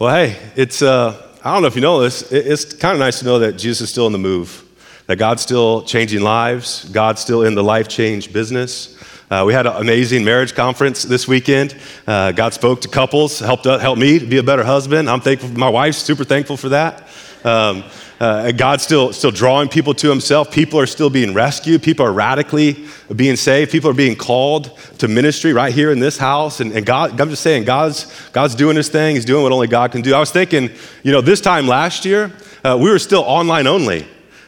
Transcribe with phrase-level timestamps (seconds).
[0.00, 3.18] Well, hey, it's, uh, I don't know if you know this, it's kind of nice
[3.18, 4.62] to know that Jesus is still in the move,
[5.08, 8.96] that God's still changing lives, God's still in the life change business.
[9.28, 11.76] Uh, we had an amazing marriage conference this weekend.
[12.06, 15.10] Uh, God spoke to couples, helped, helped me to be a better husband.
[15.10, 17.08] I'm thankful, my wife's super thankful for that.
[17.42, 17.82] Um,
[18.20, 20.50] uh, God's still, still drawing people to Himself.
[20.50, 21.82] People are still being rescued.
[21.82, 23.70] People are radically being saved.
[23.70, 26.60] People are being called to ministry right here in this house.
[26.60, 29.14] And, and God, I'm just saying, God's, God's doing His thing.
[29.14, 30.14] He's doing what only God can do.
[30.14, 30.70] I was thinking,
[31.02, 32.32] you know, this time last year,
[32.64, 34.06] uh, we were still online only.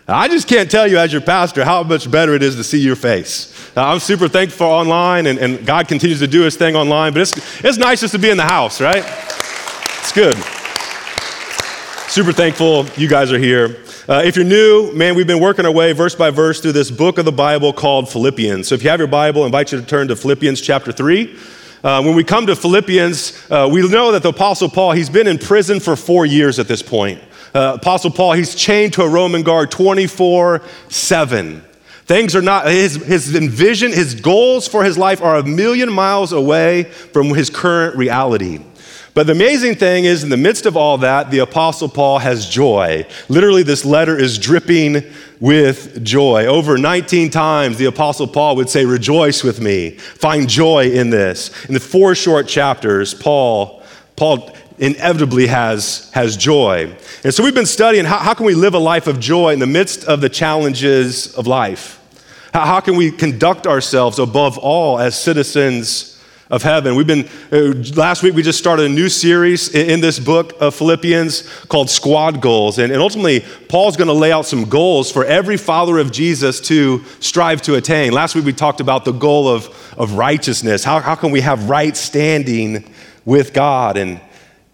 [0.09, 2.81] I just can't tell you, as your pastor, how much better it is to see
[2.81, 3.55] your face.
[3.77, 7.13] Uh, I'm super thankful for online, and, and God continues to do His thing online,
[7.13, 9.05] but it's, it's nice just to be in the house, right?
[10.01, 10.60] It's good.
[12.11, 13.85] Super thankful you guys are here.
[14.09, 16.91] Uh, if you're new, man, we've been working our way verse by verse through this
[16.91, 18.67] book of the Bible called Philippians.
[18.67, 21.39] So if you have your Bible, I invite you to turn to Philippians chapter 3.
[21.85, 25.29] Uh, when we come to Philippians, uh, we know that the Apostle Paul, he's been
[25.29, 27.23] in prison for four years at this point.
[27.55, 31.63] Uh, Apostle Paul, he's chained to a Roman guard 24 7.
[32.07, 36.33] Things are not, his, his vision, his goals for his life are a million miles
[36.33, 38.65] away from his current reality.
[39.13, 42.49] But the amazing thing is, in the midst of all that, the Apostle Paul has
[42.49, 43.07] joy.
[43.29, 45.03] Literally, this letter is dripping
[45.41, 46.47] with joy.
[46.47, 51.51] Over 19 times, the Apostle Paul would say, Rejoice with me, find joy in this.
[51.65, 53.83] In the four short chapters, Paul,
[54.15, 56.95] Paul inevitably has, has joy.
[57.25, 59.59] And so we've been studying how, how can we live a life of joy in
[59.59, 61.99] the midst of the challenges of life?
[62.55, 66.10] How, how can we conduct ourselves above all as citizens
[66.51, 66.97] of heaven.
[66.97, 70.75] We've been, uh, last week we just started a new series in, this book of
[70.75, 72.79] Philippians called Squad Goals.
[72.79, 76.61] And, and ultimately, Paul's going to lay out some goals for every follower of Jesus
[76.63, 78.13] to strive to attain.
[78.13, 80.83] Last week we talked about the goal of, of righteousness.
[80.83, 82.93] How, how can we have right standing
[83.25, 83.97] with God?
[83.97, 84.21] And,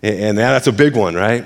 [0.03, 1.45] and that's a big one, right?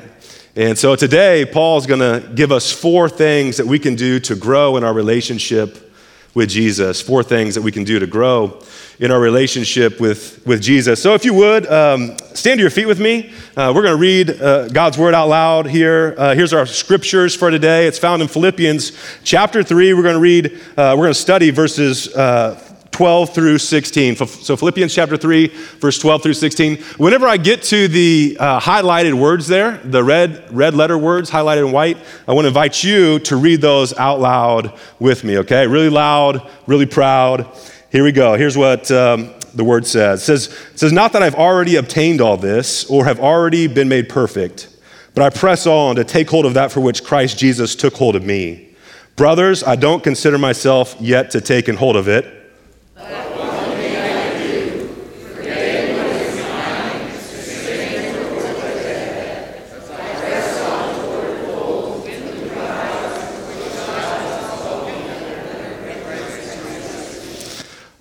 [0.55, 4.37] And so today, Paul's going to give us four things that we can do to
[4.37, 5.93] grow in our relationship
[6.35, 7.01] with Jesus.
[7.01, 8.61] Four things that we can do to grow
[9.01, 11.03] in our relationship with, with Jesus.
[11.03, 13.33] So, if you would, um, stand to your feet with me.
[13.57, 16.15] Uh, we're going to read uh, God's word out loud here.
[16.19, 17.87] Uh, here's our scriptures for today.
[17.87, 18.93] It's found in Philippians
[19.25, 19.95] chapter 3.
[19.95, 24.17] We're going to read, uh, we're going to study verses uh, 12 through 16.
[24.17, 25.47] So, Philippians chapter 3,
[25.79, 26.77] verse 12 through 16.
[26.99, 31.67] Whenever I get to the uh, highlighted words there, the red, red letter words highlighted
[31.67, 31.97] in white,
[32.29, 35.67] I want to invite you to read those out loud with me, okay?
[35.67, 37.51] Really loud, really proud.
[37.91, 38.37] Here we go.
[38.37, 40.23] Here's what um, the word says.
[40.23, 43.89] It says, it says, Not that I've already obtained all this or have already been
[43.89, 44.69] made perfect,
[45.15, 48.15] but I press on to take hold of that for which Christ Jesus took hold
[48.15, 48.69] of me.
[49.17, 52.40] Brothers, I don't consider myself yet to take hold of it.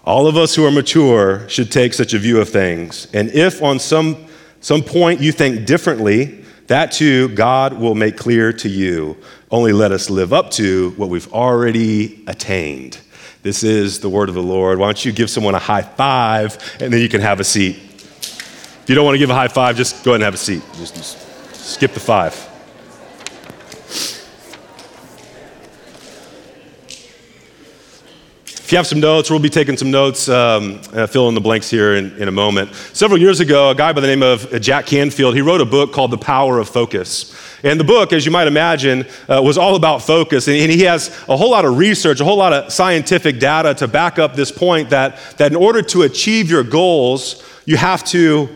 [0.10, 3.08] All of us who are mature should take such a view of things.
[3.14, 4.26] And if on some,
[4.60, 9.18] some point you think differently, that too God will make clear to you.
[9.52, 12.98] Only let us live up to what we've already attained.
[13.44, 14.80] This is the word of the Lord.
[14.80, 17.76] Why don't you give someone a high five and then you can have a seat?
[17.76, 20.38] If you don't want to give a high five, just go ahead and have a
[20.38, 20.64] seat.
[20.78, 22.49] Just, just skip the five.
[28.70, 31.42] If you have some notes, we'll be taking some notes, um, uh, fill in the
[31.42, 32.72] blanks here in, in, a moment.
[32.94, 35.92] Several years ago, a guy by the name of Jack Canfield, he wrote a book
[35.92, 37.36] called The Power of Focus.
[37.64, 40.48] And the book, as you might imagine, uh, was all about focus.
[40.48, 43.74] And, and he has a whole lot of research, a whole lot of scientific data
[43.74, 48.04] to back up this point that, that in order to achieve your goals, you have
[48.10, 48.50] to,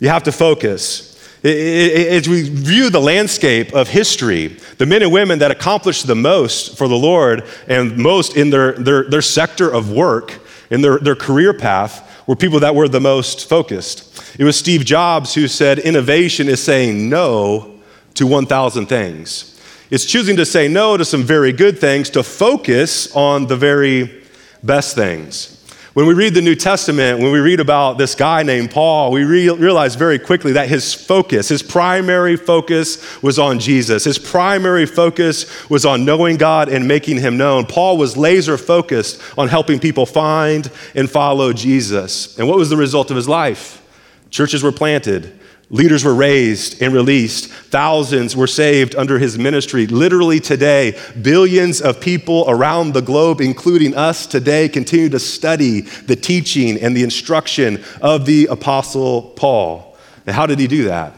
[0.00, 1.09] you have to focus.
[1.42, 6.76] As we view the landscape of history, the men and women that accomplished the most
[6.76, 10.38] for the Lord and most in their, their, their sector of work,
[10.70, 14.38] in their, their career path, were people that were the most focused.
[14.38, 17.80] It was Steve Jobs who said, Innovation is saying no
[18.14, 19.58] to 1,000 things.
[19.90, 24.24] It's choosing to say no to some very good things to focus on the very
[24.62, 25.59] best things.
[26.00, 29.24] When we read the New Testament, when we read about this guy named Paul, we
[29.24, 34.04] re- realize very quickly that his focus, his primary focus was on Jesus.
[34.04, 37.66] His primary focus was on knowing God and making him known.
[37.66, 42.38] Paul was laser focused on helping people find and follow Jesus.
[42.38, 43.86] And what was the result of his life?
[44.30, 45.38] Churches were planted,
[45.72, 47.48] Leaders were raised and released.
[47.48, 49.86] Thousands were saved under his ministry.
[49.86, 56.16] Literally today, billions of people around the globe, including us today, continue to study the
[56.16, 59.96] teaching and the instruction of the Apostle Paul.
[60.26, 61.14] And how did he do that?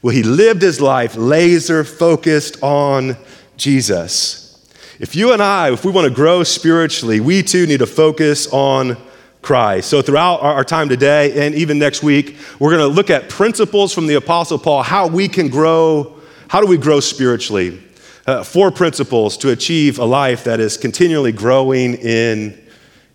[0.00, 3.18] Well, he lived his life laser focused on
[3.58, 4.58] Jesus.
[4.98, 8.46] If you and I, if we want to grow spiritually, we too need to focus
[8.52, 8.96] on
[9.42, 9.90] Christ.
[9.90, 13.92] So, throughout our, time today and even next week, we're going to look at principles
[13.92, 16.16] from the Apostle Paul, how we can grow,
[16.48, 17.82] how do we grow spiritually?
[18.24, 22.56] Uh, four principles to achieve a life that is continually growing in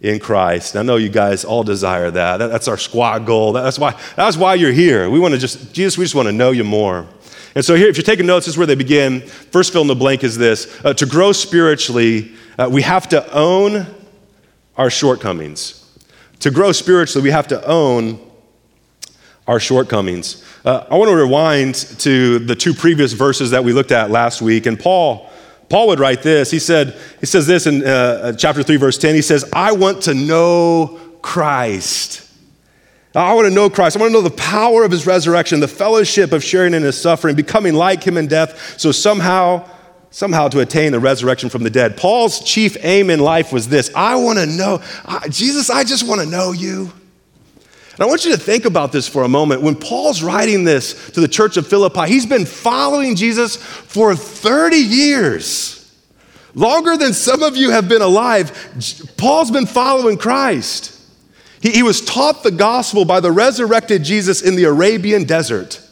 [0.02, 0.76] in Christ.
[0.76, 2.38] I know you guys all desire that.
[2.38, 3.54] that that's our squad goal.
[3.54, 5.10] That's why, that's why you're here.
[5.10, 7.08] We want to just, Jesus, we just want to know you more.
[7.56, 9.22] And so, here, if you're taking notes, this is where they begin.
[9.22, 13.34] First fill in the blank is this uh, To grow spiritually, uh, we have to
[13.34, 13.88] own
[14.76, 15.87] our shortcomings.
[16.42, 18.20] To grow spiritually, we have to own
[19.48, 20.44] our shortcomings.
[20.66, 24.42] Uh, I want to rewind to the two previous verses that we looked at last
[24.42, 24.66] week.
[24.66, 25.30] And Paul,
[25.70, 26.52] Paul would write this.
[26.52, 29.16] He said, he says this in uh, chapter 3, verse 10.
[29.16, 32.28] He says, I want to know Christ
[33.18, 33.98] I want to know Christ.
[33.98, 37.00] I want to know the power of his resurrection, the fellowship of sharing in his
[37.00, 39.68] suffering, becoming like him in death, so somehow,
[40.18, 41.96] somehow to attain the resurrection from the dead.
[41.96, 44.82] Paul's chief aim in life was this I want to know,
[45.30, 46.92] Jesus, I just want to know you.
[47.92, 49.62] And I want you to think about this for a moment.
[49.62, 54.78] When Paul's writing this to the church of Philippi, he's been following Jesus for 30
[54.78, 55.96] years.
[56.56, 58.52] Longer than some of you have been alive,
[59.18, 61.00] Paul's been following Christ.
[61.62, 65.87] He, he was taught the gospel by the resurrected Jesus in the Arabian desert.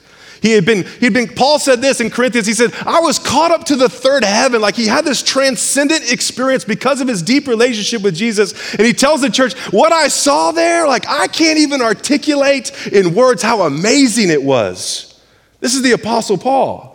[0.46, 2.46] He had been, he'd been, Paul said this in Corinthians.
[2.46, 4.62] He said, I was caught up to the third heaven.
[4.62, 8.54] Like he had this transcendent experience because of his deep relationship with Jesus.
[8.76, 13.16] And he tells the church, What I saw there, like I can't even articulate in
[13.16, 15.20] words how amazing it was.
[15.62, 16.92] This is the Apostle Paul.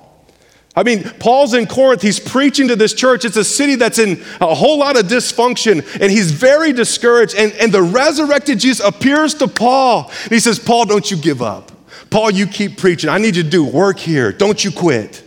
[0.76, 2.02] I mean, Paul's in Corinth.
[2.02, 3.24] He's preaching to this church.
[3.24, 7.34] It's a city that's in a whole lot of dysfunction, and he's very discouraged.
[7.34, 10.12] And, and the resurrected Jesus appears to Paul.
[10.22, 11.69] And he says, Paul, don't you give up.
[12.10, 13.10] Paul, you keep preaching.
[13.10, 14.32] I need you to do work here.
[14.32, 15.22] Don't you quit.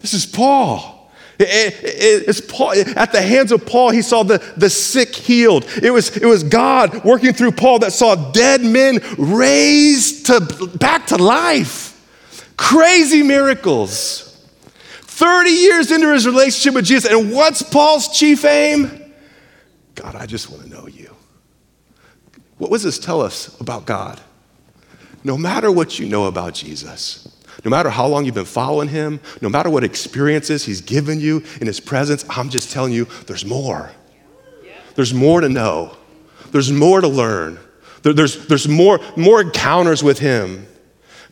[0.00, 1.10] This is Paul.
[1.38, 2.72] It, it, it's Paul.
[2.96, 5.64] At the hands of Paul, he saw the, the sick healed.
[5.82, 10.40] It was, it was God working through Paul that saw dead men raised to,
[10.78, 11.94] back to life.
[12.56, 14.24] Crazy miracles.
[15.02, 17.10] 30 years into his relationship with Jesus.
[17.10, 19.12] And what's Paul's chief aim?
[19.94, 21.14] God, I just want to know you.
[22.58, 24.20] What does this tell us about God?
[25.28, 27.28] No matter what you know about Jesus,
[27.62, 31.44] no matter how long you've been following him, no matter what experiences he's given you
[31.60, 33.92] in his presence, I'm just telling you there's more.
[34.94, 35.94] There's more to know,
[36.50, 37.58] there's more to learn,
[38.02, 40.66] there's, there's more, more encounters with him.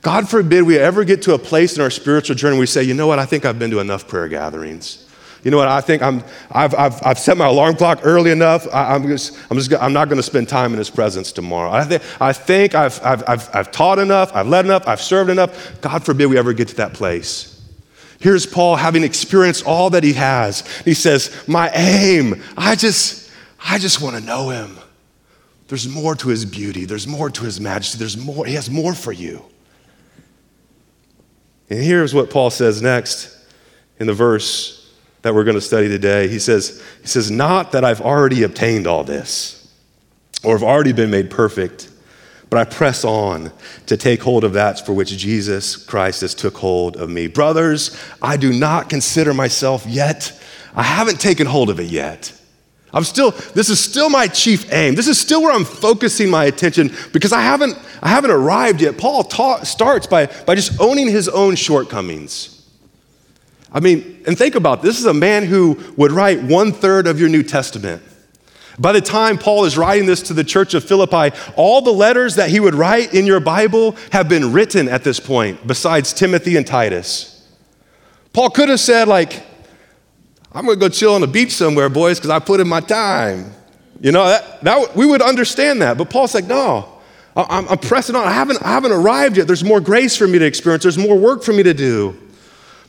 [0.03, 2.83] God forbid we ever get to a place in our spiritual journey where we say,
[2.83, 5.06] you know what, I think I've been to enough prayer gatherings.
[5.47, 8.67] You know what, I think I'm, I've, I've, I've set my alarm clock early enough.
[8.75, 11.71] I, am just, I'm, just, I'm not going to spend time in His presence tomorrow.
[11.71, 15.31] I, th- I think I've, I've, I've, I've taught enough, I've led enough, I've served
[15.31, 15.81] enough.
[15.83, 17.63] God forbid we ever get to that place.
[18.19, 20.67] Here's Paul having experienced all that he has.
[20.79, 23.31] He says, My aim, I just,
[23.65, 24.77] I just want to know him.
[25.69, 28.95] There's more to his beauty, there's more to his majesty, there's more, he has more
[28.95, 29.45] for you.
[31.71, 33.33] And here's what Paul says next
[34.01, 34.76] in the verse
[35.27, 36.29] that we're going to study today.
[36.29, 39.69] He says, he says, Not that I've already obtained all this
[40.45, 41.91] or have already been made perfect,
[42.49, 43.51] but I press on
[43.87, 47.27] to take hold of that for which Jesus Christ has took hold of me.
[47.27, 50.41] Brothers, I do not consider myself yet,
[50.77, 52.33] I haven't taken hold of it yet.
[52.95, 54.95] I'm still, this is still my chief aim.
[54.95, 58.97] This is still where I'm focusing my attention because I haven't, I haven't arrived yet.
[58.97, 62.56] Paul ta- starts by, by just owning his own shortcomings.
[63.77, 64.95] I mean, and think about this.
[64.95, 68.03] this is a man who would write one third of your New Testament.
[68.79, 72.37] By the time Paul is writing this to the church of Philippi, all the letters
[72.37, 76.57] that he would write in your Bible have been written at this point, besides Timothy
[76.57, 77.47] and Titus.
[78.33, 79.43] Paul could have said, like,
[80.53, 83.53] I'm to go chill on the beach somewhere, boys, because I put in my time.
[84.01, 85.99] You know, that, that, we would understand that.
[85.99, 86.99] But Paul's like, no,
[87.37, 88.27] I'm, I'm pressing on.
[88.27, 89.47] I haven't, I haven't arrived yet.
[89.47, 92.19] There's more grace for me to experience, there's more work for me to do.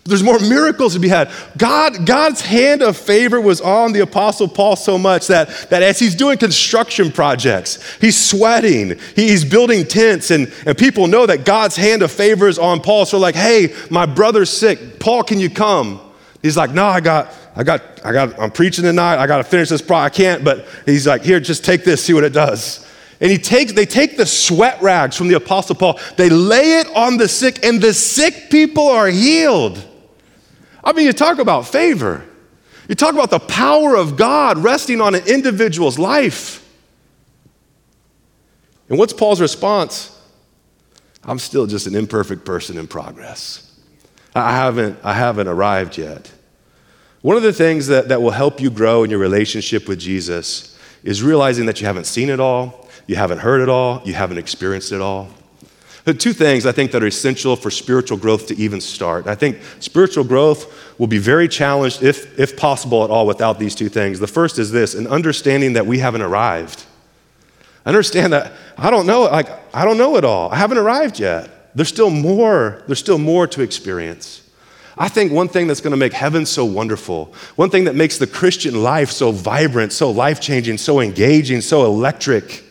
[0.07, 1.31] There's more miracles to be had.
[1.57, 5.99] God, God's hand of favor was on the Apostle Paul so much that, that as
[5.99, 11.75] he's doing construction projects, he's sweating, he's building tents, and, and people know that God's
[11.75, 13.05] hand of favor is on Paul.
[13.05, 14.99] So, like, hey, my brother's sick.
[14.99, 16.01] Paul, can you come?
[16.41, 19.17] He's like, no, I got, I got, I got, I'm preaching tonight.
[19.17, 20.15] I got to finish this project.
[20.15, 22.87] I can't, but he's like, here, just take this, see what it does.
[23.19, 26.87] And he takes, they take the sweat rags from the Apostle Paul, they lay it
[26.95, 29.83] on the sick, and the sick people are healed.
[30.87, 32.23] I mean, you talk about favor.
[32.87, 36.65] You talk about the power of God resting on an individual's life.
[38.87, 40.17] And what's Paul's response?
[41.25, 43.69] I'm still just an imperfect person in progress.
[44.33, 46.31] I haven't, I haven't arrived yet.
[47.21, 50.79] One of the things that, that will help you grow in your relationship with Jesus
[51.03, 54.37] is realizing that you haven't seen it all, you haven't heard it all, you haven't
[54.37, 55.27] experienced it all.
[56.13, 59.27] Two things I think that are essential for spiritual growth to even start.
[59.27, 63.75] I think spiritual growth will be very challenged, if, if possible at all, without these
[63.75, 64.19] two things.
[64.19, 66.85] The first is this an understanding that we haven't arrived.
[67.85, 70.49] Understand that I don't know, like, I don't know it all.
[70.49, 71.75] I haven't arrived yet.
[71.75, 74.49] There's still more, there's still more to experience.
[74.97, 78.17] I think one thing that's going to make heaven so wonderful, one thing that makes
[78.17, 82.63] the Christian life so vibrant, so life changing, so engaging, so electric,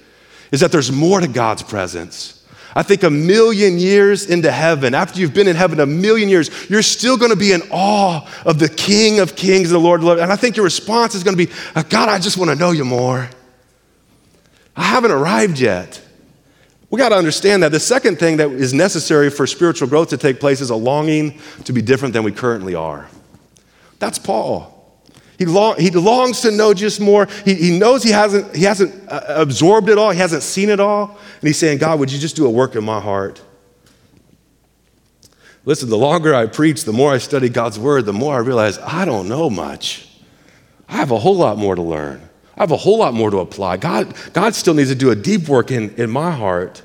[0.50, 2.35] is that there's more to God's presence.
[2.76, 6.50] I think a million years into heaven, after you've been in heaven a million years,
[6.68, 10.00] you're still going to be in awe of the King of Kings and the Lord
[10.00, 10.20] of Lords.
[10.20, 12.54] And I think your response is going to be, uh, God, I just want to
[12.54, 13.30] know you more.
[14.76, 16.02] I haven't arrived yet.
[16.90, 17.72] We got to understand that.
[17.72, 21.40] The second thing that is necessary for spiritual growth to take place is a longing
[21.64, 23.08] to be different than we currently are.
[24.00, 24.75] That's Paul.
[25.38, 27.26] He, long, he longs to know just more.
[27.44, 30.80] He, he knows he hasn't, he hasn't uh, absorbed it all, he hasn't seen it
[30.80, 31.18] all.
[31.40, 33.42] And he's saying, God, would you just do a work in my heart?
[35.66, 38.78] Listen, the longer I preach, the more I study God's word, the more I realize
[38.78, 40.08] I don't know much.
[40.88, 42.22] I have a whole lot more to learn.
[42.56, 43.76] I have a whole lot more to apply.
[43.78, 46.82] God, God still needs to do a deep work in, in my heart.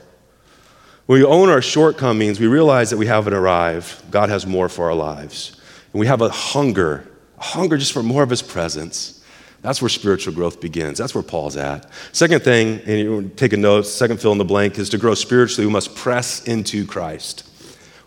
[1.06, 4.12] When we own our shortcomings, we realize that we haven't arrived.
[4.12, 5.56] God has more for our lives.
[5.94, 7.08] And we have a hunger,
[7.42, 9.24] hunger just for more of His presence.
[9.62, 10.98] That's where spiritual growth begins.
[10.98, 11.88] That's where Paul's at.
[12.14, 15.14] Second thing, and you take a note, second fill in the blank, is to grow
[15.14, 17.48] spiritually, we must press into Christ.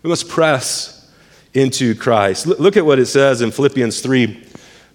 [0.02, 1.10] We must press
[1.52, 2.46] into Christ.
[2.46, 4.44] Look at what it says in Philippians 3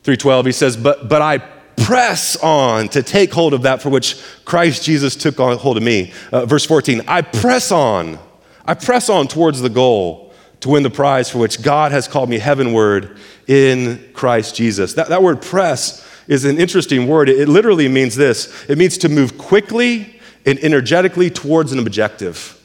[0.03, 0.46] 3:12.
[0.46, 1.39] He says, But but I
[1.77, 6.12] press on to take hold of that for which Christ Jesus took hold of me.
[6.31, 8.19] Uh, verse 14, I press on.
[8.65, 10.28] I press on towards the goal
[10.62, 14.94] to win the prize for which God has called me heavenward in Christ Jesus.
[14.94, 17.30] That, that word press is an interesting word.
[17.30, 22.56] It, it literally means this it means to move quickly and energetically towards an objective.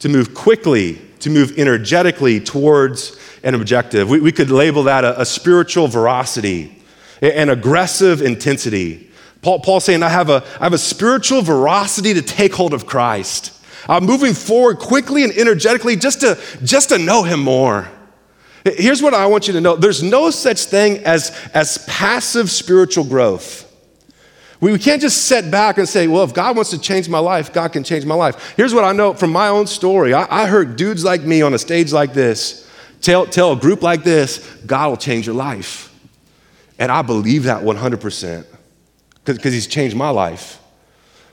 [0.00, 4.08] To move quickly, to move energetically towards an objective.
[4.08, 6.80] We, we could label that a, a spiritual veracity
[7.22, 9.10] an aggressive intensity.
[9.42, 12.86] Paul, Paul's saying, I have, a, I have a spiritual veracity to take hold of
[12.86, 13.56] Christ.
[13.88, 17.88] I'm moving forward quickly and energetically just to, just to know him more.
[18.64, 23.04] Here's what I want you to know there's no such thing as, as passive spiritual
[23.04, 23.66] growth.
[24.60, 27.18] We, we can't just sit back and say, well, if God wants to change my
[27.18, 28.54] life, God can change my life.
[28.56, 31.54] Here's what I know from my own story I, I heard dudes like me on
[31.54, 32.68] a stage like this
[33.00, 35.86] tell, tell a group like this, God will change your life.
[36.78, 38.46] And I believe that 100%
[39.24, 40.59] because he's changed my life.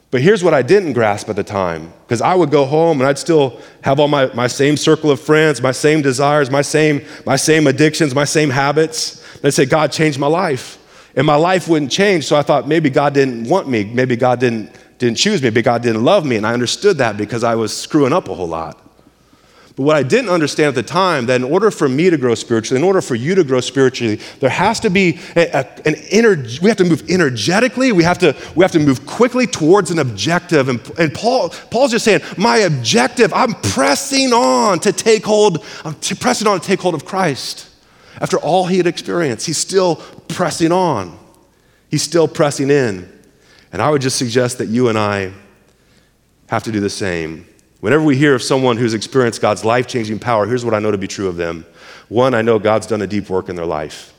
[0.09, 3.09] But here's what I didn't grasp at the time because I would go home and
[3.09, 7.05] I'd still have all my, my same circle of friends, my same desires, my same,
[7.25, 9.21] my same addictions, my same habits.
[9.35, 10.77] And I'd say, God changed my life.
[11.15, 12.25] And my life wouldn't change.
[12.25, 13.83] So I thought maybe God didn't want me.
[13.83, 15.49] Maybe God didn't, didn't choose me.
[15.49, 16.37] Maybe God didn't love me.
[16.37, 18.86] And I understood that because I was screwing up a whole lot.
[19.77, 22.33] But what I didn't understand at the time, that in order for me to grow
[22.33, 25.93] spiritually, in order for you to grow spiritually, there has to be a, a, an
[26.09, 29.91] energy, we have to move energetically, we have to, we have to move quickly towards
[29.91, 30.67] an objective.
[30.67, 35.93] And, and Paul, Paul's just saying, my objective, I'm pressing on to take hold, I'm
[35.93, 37.69] pressing on to take hold of Christ.
[38.19, 41.19] After all he had experienced, he's still pressing on.
[41.91, 43.07] He's still pressing in.
[43.71, 45.33] And I would just suggest that you and I
[46.47, 47.46] have to do the same.
[47.79, 50.91] Whenever we hear of someone who's experienced God's life changing power, here's what I know
[50.91, 51.65] to be true of them.
[52.09, 54.13] One, I know God's done a deep work in their life.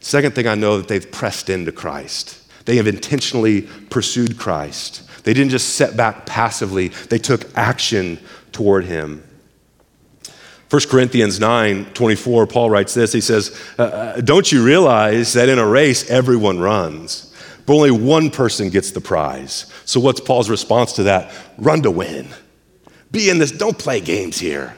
[0.00, 2.38] Second thing, I know that they've pressed into Christ.
[2.66, 5.08] They have intentionally pursued Christ.
[5.24, 8.18] They didn't just sit back passively, they took action
[8.52, 9.24] toward Him.
[10.70, 13.12] 1 Corinthians 9 24, Paul writes this.
[13.12, 17.34] He says, uh, uh, Don't you realize that in a race everyone runs,
[17.64, 19.72] but only one person gets the prize?
[19.86, 21.32] So, what's Paul's response to that?
[21.56, 22.28] Run to win.
[23.10, 24.74] Be in this, don't play games here.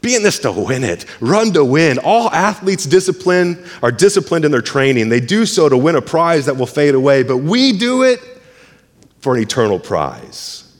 [0.00, 1.04] Be in this to win it.
[1.20, 1.98] Run to win.
[1.98, 5.08] All athletes discipline are disciplined in their training.
[5.08, 8.20] They do so to win a prize that will fade away, but we do it
[9.18, 10.72] for an eternal prize.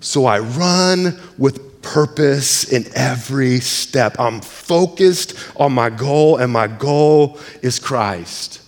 [0.00, 4.18] So I run with purpose in every step.
[4.18, 8.60] I'm focused on my goal, and my goal is Christ.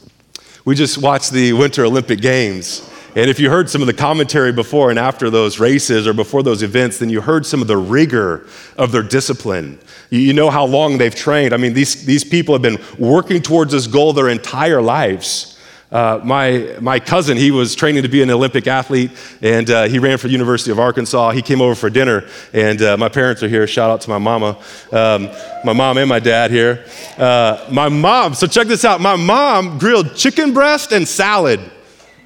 [0.64, 2.88] We just watched the Winter Olympic Games.
[3.17, 6.43] And if you heard some of the commentary before and after those races or before
[6.43, 8.47] those events, then you heard some of the rigor
[8.77, 9.79] of their discipline.
[10.11, 11.55] You know how long they've trained.
[11.55, 15.59] I mean, these, these people have been working towards this goal their entire lives.
[15.91, 19.99] Uh, my, my cousin, he was training to be an Olympic athlete, and uh, he
[19.99, 21.31] ran for the University of Arkansas.
[21.31, 23.67] He came over for dinner, and uh, my parents are here.
[23.67, 24.59] Shout out to my mama,
[24.93, 25.31] um,
[25.65, 26.85] my mom and my dad here.
[27.17, 29.01] Uh, my mom, so check this out.
[29.01, 31.61] My mom grilled chicken breast and salad.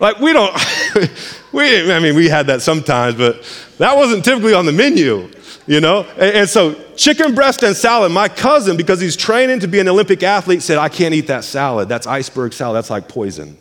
[0.01, 0.53] Like we don't,
[1.53, 3.45] we, I mean, we had that sometimes, but
[3.79, 5.31] that wasn't typically on the menu
[5.71, 6.03] you know?
[6.17, 9.87] And, and, so, chicken breast and salad, my cousin, because he's training to be an
[9.87, 11.89] Olympic athlete, said, I can't eat that salad.
[11.89, 12.77] That's iceberg salad.
[12.77, 13.57] That's like poison.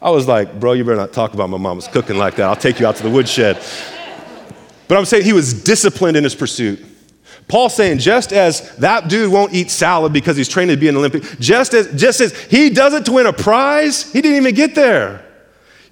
[0.00, 2.48] I was like, bro, you better not talk about my mom's cooking like that.
[2.48, 3.62] I'll take you out to the woodshed.
[4.88, 6.82] But I'm saying he was disciplined in his pursuit.
[7.48, 10.96] Paul's saying, just as that dude won't eat salad because he's training to be an
[10.96, 14.54] Olympic, just as, just as he does it to win a prize, he didn't even
[14.54, 15.26] get there.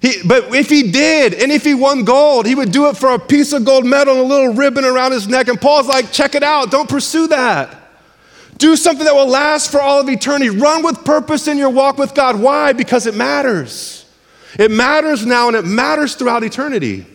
[0.01, 3.13] He, but if he did, and if he won gold, he would do it for
[3.13, 5.49] a piece of gold medal and a little ribbon around his neck.
[5.49, 7.75] And Paul's like, check it out, don't pursue that.
[8.57, 10.49] Do something that will last for all of eternity.
[10.49, 12.39] Run with purpose in your walk with God.
[12.39, 12.73] Why?
[12.73, 14.05] Because it matters.
[14.57, 17.05] It matters now and it matters throughout eternity.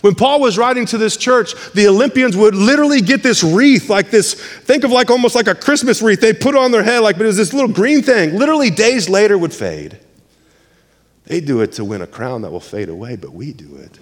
[0.00, 4.10] When Paul was writing to this church, the Olympians would literally get this wreath, like
[4.10, 6.20] this, think of like almost like a Christmas wreath.
[6.20, 9.08] They put on their head, like, but it was this little green thing, literally days
[9.08, 9.98] later would fade.
[11.26, 13.98] They do it to win a crown that will fade away, but we do it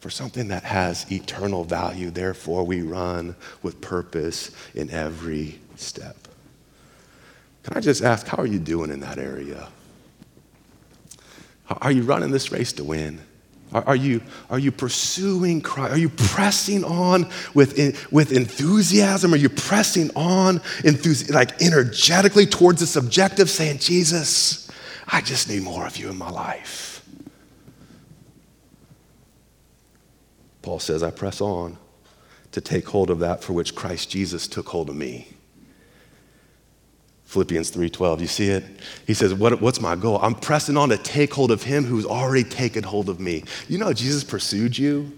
[0.00, 2.10] for something that has eternal value.
[2.10, 6.16] Therefore, we run with purpose in every step.
[7.64, 9.68] Can I just ask, how are you doing in that area?
[11.68, 13.20] Are you running this race to win?
[13.72, 15.92] Are, you, are you pursuing Christ?
[15.92, 17.76] Are you pressing on with,
[18.12, 19.34] with enthusiasm?
[19.34, 24.65] Are you pressing on enthusi- like energetically towards this objective, saying, Jesus,
[25.08, 27.04] I just need more of you in my life.
[30.62, 31.78] Paul says, I press on
[32.52, 35.28] to take hold of that for which Christ Jesus took hold of me.
[37.26, 38.64] Philippians 3:12, you see it?
[39.06, 40.18] He says, what, what's my goal?
[40.22, 43.44] I'm pressing on to take hold of him who's already taken hold of me.
[43.68, 45.12] You know Jesus pursued you?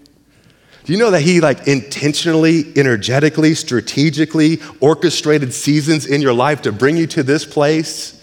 [0.83, 6.71] Do you know that he like intentionally, energetically, strategically orchestrated seasons in your life to
[6.71, 8.18] bring you to this place?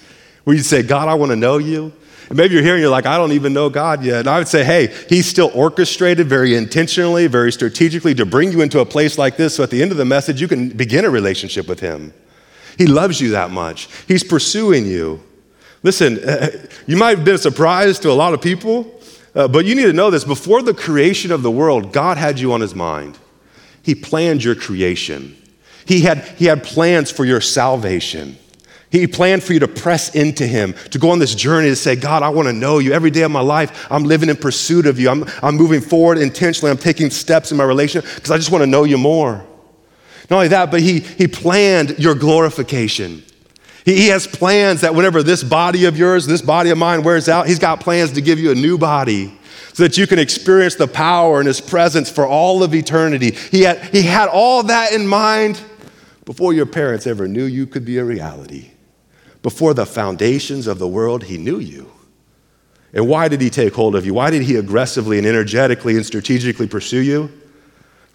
[0.46, 1.92] Where you say, God, I want to know you.
[2.28, 4.20] And maybe you're here and you're like, I don't even know God yet.
[4.20, 8.60] And I would say, hey, He's still orchestrated very intentionally, very strategically to bring you
[8.60, 9.56] into a place like this.
[9.56, 12.14] So at the end of the message, you can begin a relationship with Him.
[12.78, 15.20] He loves you that much, He's pursuing you.
[15.82, 16.20] Listen,
[16.86, 19.00] you might have been a surprise to a lot of people,
[19.34, 20.22] uh, but you need to know this.
[20.22, 23.18] Before the creation of the world, God had you on His mind,
[23.82, 25.36] He planned your creation,
[25.86, 28.38] He had, he had plans for your salvation.
[28.90, 31.96] He planned for you to press into Him, to go on this journey to say,
[31.96, 32.92] God, I want to know you.
[32.92, 35.10] Every day of my life, I'm living in pursuit of you.
[35.10, 36.70] I'm, I'm moving forward intentionally.
[36.70, 39.44] I'm taking steps in my relationship because I just want to know you more.
[40.30, 43.24] Not only that, but He, he planned your glorification.
[43.84, 47.28] He, he has plans that whenever this body of yours, this body of mine wears
[47.28, 49.36] out, He's got plans to give you a new body
[49.72, 53.32] so that you can experience the power and His presence for all of eternity.
[53.32, 55.60] He had, he had all that in mind
[56.24, 58.70] before your parents ever knew you could be a reality.
[59.46, 61.88] Before the foundations of the world, he knew you.
[62.92, 64.12] And why did he take hold of you?
[64.12, 67.30] Why did he aggressively and energetically and strategically pursue you?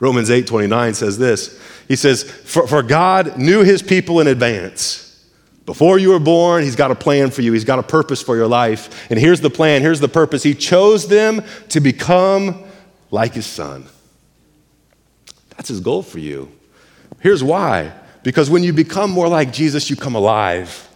[0.01, 1.57] Romans 8 29 says this.
[1.87, 5.25] He says, For, for God knew his people in advance.
[5.65, 8.35] Before you were born, he's got a plan for you, he's got a purpose for
[8.35, 9.09] your life.
[9.09, 10.43] And here's the plan, here's the purpose.
[10.43, 12.61] He chose them to become
[13.09, 13.85] like his son.
[15.51, 16.51] That's his goal for you.
[17.21, 20.89] Here's why because when you become more like Jesus, you come alive.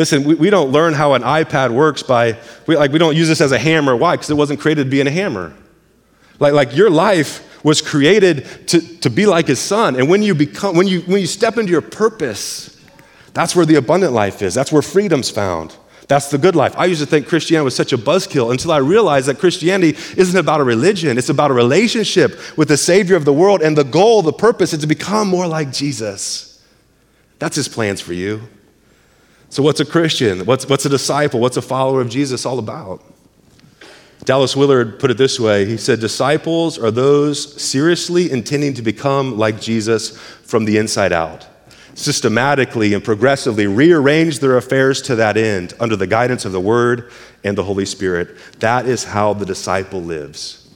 [0.00, 3.28] Listen, we, we don't learn how an iPad works by, we, like, we don't use
[3.28, 3.94] this as a hammer.
[3.94, 4.16] Why?
[4.16, 5.52] Because it wasn't created to be in a hammer.
[6.38, 9.96] Like, like your life was created to, to be like his son.
[9.96, 12.80] And when you become, when you, when you step into your purpose,
[13.34, 14.54] that's where the abundant life is.
[14.54, 15.76] That's where freedom's found.
[16.08, 16.74] That's the good life.
[16.78, 20.38] I used to think Christianity was such a buzzkill until I realized that Christianity isn't
[20.38, 23.60] about a religion, it's about a relationship with the Savior of the world.
[23.60, 26.64] And the goal, the purpose is to become more like Jesus.
[27.38, 28.48] That's his plans for you.
[29.50, 30.46] So, what's a Christian?
[30.46, 31.40] What's, what's a disciple?
[31.40, 33.02] What's a follower of Jesus all about?
[34.24, 39.36] Dallas Willard put it this way He said, Disciples are those seriously intending to become
[39.36, 41.48] like Jesus from the inside out,
[41.94, 47.10] systematically and progressively rearrange their affairs to that end under the guidance of the Word
[47.42, 48.36] and the Holy Spirit.
[48.60, 50.72] That is how the disciple lives.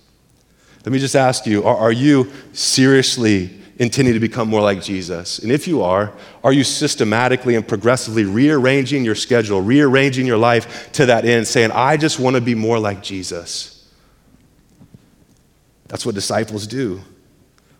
[0.84, 5.38] Let me just ask you are, are you seriously intending to become more like Jesus?
[5.38, 10.92] And if you are, are you systematically and progressively rearranging your schedule, rearranging your life
[10.92, 13.74] to that end, saying, I just want to be more like Jesus?
[15.88, 17.00] That's what disciples do.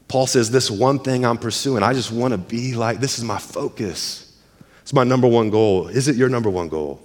[0.09, 3.25] Paul says, This one thing I'm pursuing, I just want to be like, this is
[3.25, 4.39] my focus.
[4.83, 5.89] It's my number one goal.
[5.89, 7.01] Is it your number one goal?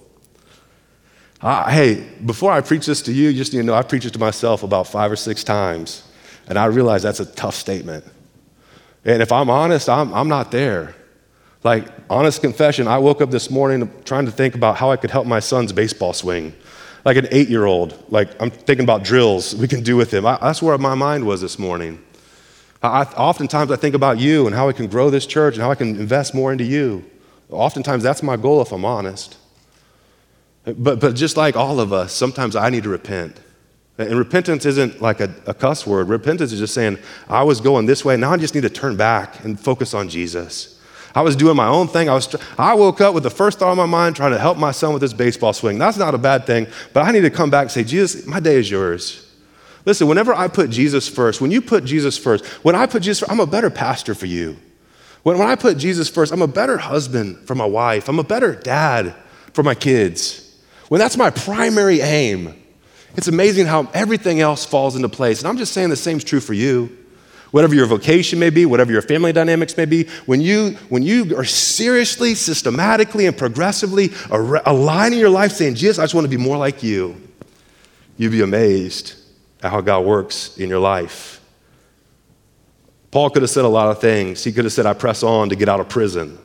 [1.40, 4.12] Hey, before I preach this to you, you just need to know I preach it
[4.12, 6.04] to myself about five or six times.
[6.46, 8.04] And I realize that's a tough statement.
[9.04, 10.94] And if I'm honest, I'm, I'm not there.
[11.62, 15.10] Like, honest confession, I woke up this morning trying to think about how I could
[15.10, 16.54] help my son's baseball swing.
[17.04, 20.26] Like an eight year old, like I'm thinking about drills we can do with him.
[20.26, 22.02] I, that's where my mind was this morning.
[22.82, 25.70] I, oftentimes I think about you and how I can grow this church and how
[25.70, 27.04] I can invest more into you.
[27.50, 29.36] Oftentimes that's my goal if I'm honest.
[30.64, 33.38] But, but just like all of us, sometimes I need to repent.
[34.00, 36.08] And repentance isn't like a, a, cuss word.
[36.08, 36.96] Repentance is just saying,
[37.28, 40.08] I was going this way, now I just need to turn back and focus on
[40.08, 40.80] Jesus.
[41.14, 42.08] I was doing my own thing.
[42.08, 44.56] I, was, I woke up with the first thought in my mind trying to help
[44.56, 45.78] my son with his baseball swing.
[45.78, 48.40] That's not a bad thing, but I need to come back and say, Jesus, my
[48.40, 49.26] day is yours.
[49.84, 53.20] Listen, whenever I put Jesus first, when you put Jesus first, when I put Jesus
[53.20, 54.56] first, I'm a better pastor for you.
[55.24, 58.08] When, when I put Jesus first, I'm a better husband for my wife.
[58.08, 59.14] I'm a better dad
[59.52, 60.46] for my kids.
[60.88, 62.59] When that's my primary aim,
[63.16, 65.40] it's amazing how everything else falls into place.
[65.40, 66.96] And I'm just saying the same is true for you.
[67.50, 71.36] Whatever your vocation may be, whatever your family dynamics may be, when you, when you
[71.36, 76.36] are seriously, systematically, and progressively aligning your life saying, Jesus, I just want to be
[76.36, 77.20] more like you,
[78.16, 79.14] you'd be amazed
[79.62, 81.40] at how God works in your life.
[83.10, 84.44] Paul could have said a lot of things.
[84.44, 86.38] He could have said, I press on to get out of prison.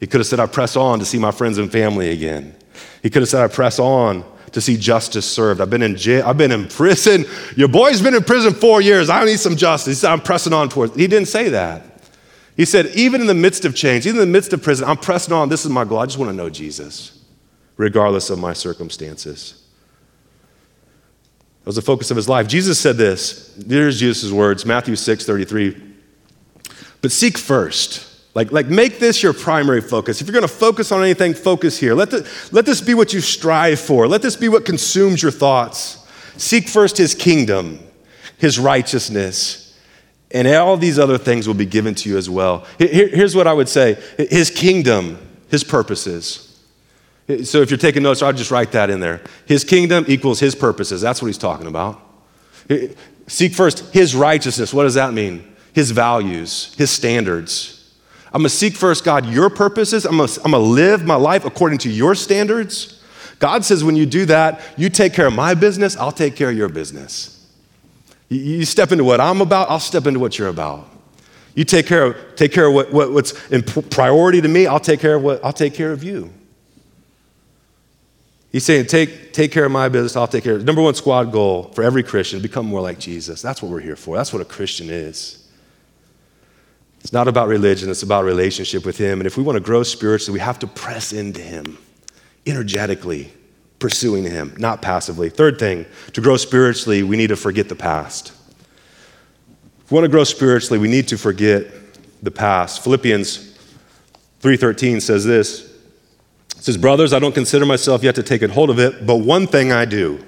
[0.00, 2.56] He could have said, I press on to see my friends and family again.
[3.02, 5.60] He could have said, I press on to see justice served.
[5.60, 7.24] I've been in jail, I've been in prison.
[7.56, 9.10] Your boy's been in prison four years.
[9.10, 10.04] I need some justice.
[10.04, 10.94] I'm pressing on towards.
[10.94, 11.82] He didn't say that.
[12.56, 14.96] He said, even in the midst of change, even in the midst of prison, I'm
[14.96, 15.48] pressing on.
[15.48, 15.98] This is my goal.
[15.98, 17.24] I just want to know Jesus,
[17.76, 19.64] regardless of my circumstances.
[21.60, 22.48] That was the focus of his life.
[22.48, 23.54] Jesus said this.
[23.68, 25.84] Here's Jesus' words, Matthew 6, 33.
[27.00, 30.20] But seek first like, like make this your primary focus.
[30.20, 31.94] If you're going to focus on anything, focus here.
[31.94, 34.06] Let, the, let this be what you strive for.
[34.06, 36.06] Let this be what consumes your thoughts.
[36.36, 37.80] Seek first his kingdom,
[38.36, 39.76] his righteousness,
[40.30, 42.66] and all these other things will be given to you as well.
[42.78, 46.44] Here, here's what I would say his kingdom, his purposes.
[47.44, 49.22] So if you're taking notes, I'll just write that in there.
[49.46, 51.00] His kingdom equals his purposes.
[51.00, 52.00] That's what he's talking about.
[53.26, 54.72] Seek first his righteousness.
[54.72, 55.54] What does that mean?
[55.74, 57.77] His values, his standards.
[58.32, 60.04] I'm gonna seek first, God, your purposes.
[60.04, 63.02] I'm gonna, I'm gonna live my life according to your standards.
[63.38, 66.50] God says, when you do that, you take care of my business, I'll take care
[66.50, 67.46] of your business.
[68.28, 70.88] You, you step into what I'm about, I'll step into what you're about.
[71.54, 74.80] You take care of, take care of what, what, what's in priority to me, I'll
[74.80, 76.32] take care of what I'll take care of you.
[78.50, 80.64] He's saying, take, take care of my business, I'll take care of.
[80.64, 83.42] Number one squad goal for every Christian, become more like Jesus.
[83.42, 84.16] That's what we're here for.
[84.16, 85.47] That's what a Christian is.
[87.08, 89.18] It's not about religion, it's about relationship with Him.
[89.18, 91.78] And if we want to grow spiritually, we have to press into Him
[92.44, 93.32] energetically,
[93.78, 95.30] pursuing Him, not passively.
[95.30, 98.34] Third thing, to grow spiritually, we need to forget the past.
[99.82, 101.64] If we want to grow spiritually, we need to forget
[102.22, 102.84] the past.
[102.84, 103.54] Philippians
[104.42, 105.62] 3:13 says this.
[106.58, 109.46] It says, "Brothers, I don't consider myself yet to take hold of it, but one
[109.46, 110.22] thing I do,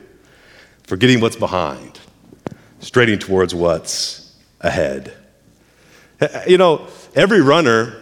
[0.87, 1.99] forgetting what's behind,
[2.79, 4.31] straining towards what's
[4.63, 5.13] ahead."
[6.47, 7.97] You know, every runner,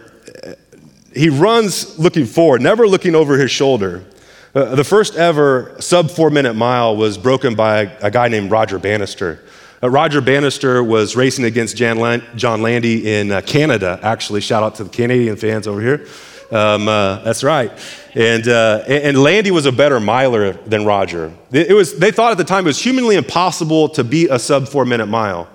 [1.13, 4.05] he runs looking forward, never looking over his shoulder.
[4.53, 8.49] Uh, the first ever sub four minute mile was broken by a, a guy named
[8.49, 9.43] Roger Bannister.
[9.81, 14.41] Uh, Roger Bannister was racing against Jan John Landy in uh, Canada, actually.
[14.41, 16.07] Shout out to the Canadian fans over here.
[16.51, 17.71] Um, uh, that's right.
[18.15, 21.31] And, uh, and Landy was a better miler than Roger.
[21.51, 24.67] It was, they thought at the time it was humanly impossible to beat a sub
[24.67, 25.47] four minute mile.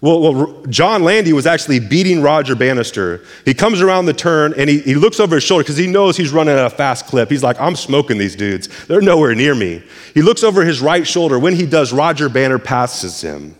[0.00, 3.24] Well, well, John Landy was actually beating Roger Bannister.
[3.44, 6.16] He comes around the turn and he, he looks over his shoulder because he knows
[6.16, 7.28] he's running at a fast clip.
[7.28, 8.68] He's like, I'm smoking these dudes.
[8.86, 9.82] They're nowhere near me.
[10.14, 11.38] He looks over his right shoulder.
[11.38, 13.56] When he does, Roger Banner passes him.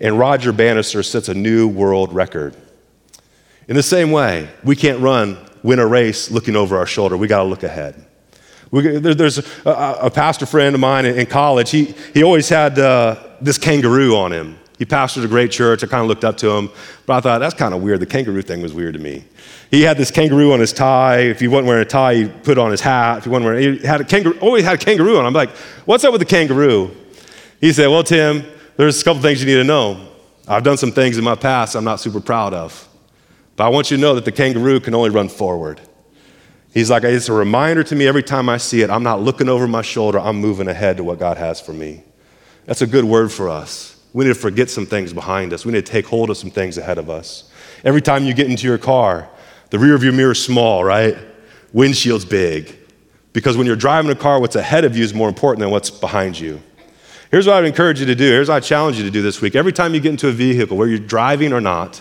[0.00, 2.54] And Roger Bannister sets a new world record.
[3.66, 7.16] In the same way, we can't run, win a race looking over our shoulder.
[7.16, 8.04] We got to look ahead.
[8.70, 11.70] We, there's a, a, pastor friend of mine in college.
[11.70, 14.58] He, he always had uh, this kangaroo on him.
[14.78, 15.82] He pastored a great church.
[15.82, 16.70] I kind of looked up to him,
[17.04, 18.00] but I thought that's kind of weird.
[18.00, 19.24] The kangaroo thing was weird to me.
[19.70, 21.18] He had this kangaroo on his tie.
[21.18, 23.18] If he wasn't wearing a tie, he put on his hat.
[23.18, 24.38] If he wasn't wearing, he had a kangaroo.
[24.38, 25.26] Always had a kangaroo on.
[25.26, 25.50] I'm like,
[25.84, 26.94] what's up with the kangaroo?
[27.60, 28.44] He said, well, Tim,
[28.76, 30.08] there's a couple things you need to know.
[30.46, 32.88] I've done some things in my past I'm not super proud of,
[33.56, 35.80] but I want you to know that the kangaroo can only run forward.
[36.72, 38.90] He's like, it's a reminder to me every time I see it.
[38.90, 40.20] I'm not looking over my shoulder.
[40.20, 42.04] I'm moving ahead to what God has for me.
[42.66, 43.97] That's a good word for us.
[44.12, 45.66] We need to forget some things behind us.
[45.66, 47.50] We need to take hold of some things ahead of us.
[47.84, 49.28] Every time you get into your car,
[49.70, 51.16] the rear view mirror is small, right?
[51.72, 52.74] Windshield's big.
[53.32, 55.90] Because when you're driving a car, what's ahead of you is more important than what's
[55.90, 56.60] behind you.
[57.30, 58.24] Here's what I would encourage you to do.
[58.24, 59.54] Here's what I challenge you to do this week.
[59.54, 62.00] Every time you get into a vehicle, whether you're driving or not,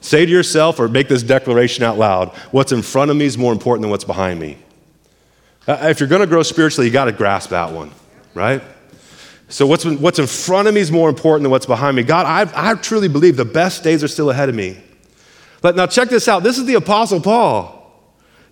[0.00, 3.38] say to yourself or make this declaration out loud what's in front of me is
[3.38, 4.58] more important than what's behind me.
[5.66, 7.92] Uh, if you're going to grow spiritually, you got to grasp that one,
[8.34, 8.62] right?
[9.48, 12.02] So, what's, what's in front of me is more important than what's behind me.
[12.02, 14.78] God, I, I truly believe the best days are still ahead of me.
[15.60, 16.42] But now, check this out.
[16.42, 17.80] This is the Apostle Paul.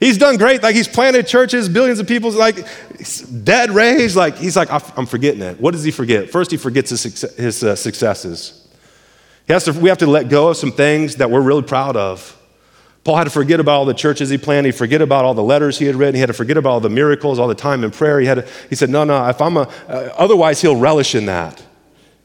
[0.00, 0.62] He's done great.
[0.62, 2.66] Like, he's planted churches, billions of people, like,
[3.44, 4.16] dead raised.
[4.16, 5.60] Like, he's like, I'm forgetting it.
[5.60, 6.28] What does he forget?
[6.28, 7.02] First, he forgets his,
[7.36, 8.68] his uh, successes.
[9.46, 11.96] He has to, we have to let go of some things that we're really proud
[11.96, 12.36] of.
[13.04, 14.64] Paul had to forget about all the churches he planned.
[14.64, 16.14] He forget about all the letters he had written.
[16.14, 18.20] He had to forget about all the miracles, all the time in prayer.
[18.20, 21.26] He, had to, he said, no, no, if I'm a, uh, otherwise he'll relish in
[21.26, 21.62] that.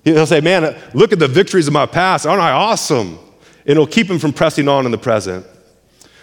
[0.04, 2.26] He'll say, man, look at the victories of my past.
[2.26, 3.18] Aren't I awesome?
[3.66, 5.46] And it'll keep him from pressing on in the present.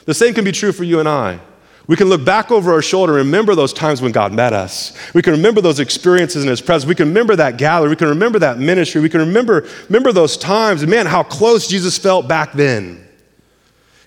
[0.04, 1.40] The same can be true for you and I.
[1.86, 4.96] We can look back over our shoulder and remember those times when God met us.
[5.12, 6.88] We can remember those experiences in His presence.
[6.88, 7.90] We can remember that gathering.
[7.90, 9.02] We can remember that ministry.
[9.02, 10.80] We can remember, remember those times.
[10.80, 13.03] And man, how close Jesus felt back then.